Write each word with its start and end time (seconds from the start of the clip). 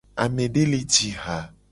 Amede 0.23 0.63
le 0.71 0.79
ji 0.91 1.09
ha. 1.21 1.37